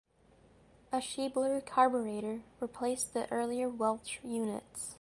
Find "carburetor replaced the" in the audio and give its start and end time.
1.63-3.31